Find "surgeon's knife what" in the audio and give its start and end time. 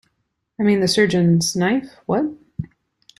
0.87-2.25